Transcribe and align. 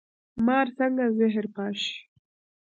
مار 0.45 0.67
څنګه 0.77 1.05
زهر 1.17 1.45
پاشي؟ 1.55 1.95